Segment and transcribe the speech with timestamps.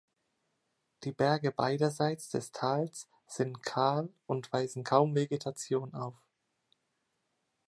[1.03, 6.15] Die Berge beiderseits des Tals sind kahl und weisen kaum Vegetation auf.